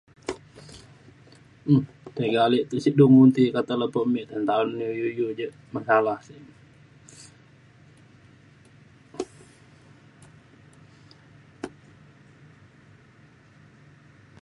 [1.71, 1.81] um
[2.17, 3.21] tiga ale te sek du mu
[3.55, 6.43] kata le me ta’en iu iu je masalah sek